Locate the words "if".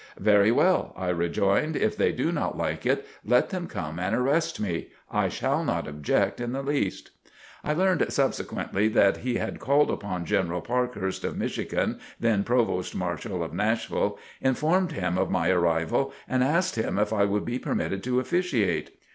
1.75-1.95, 16.97-17.13